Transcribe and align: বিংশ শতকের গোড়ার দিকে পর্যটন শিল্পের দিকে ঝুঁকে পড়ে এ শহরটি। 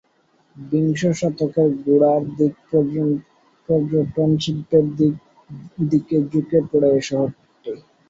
বিংশ 0.55 1.01
শতকের 1.19 1.69
গোড়ার 1.81 2.23
দিকে 2.37 2.77
পর্যটন 3.69 4.29
শিল্পের 4.43 4.85
দিকে 5.89 6.17
ঝুঁকে 6.29 6.59
পড়ে 6.69 6.89
এ 6.91 7.09
শহরটি। 7.09 7.43